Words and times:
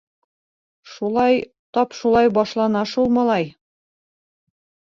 —Шулай, 0.93 1.37
тап 1.77 1.93
шулай 1.99 2.31
башлана 2.39 2.83
шул, 2.93 3.15
малай!.. 3.19 3.49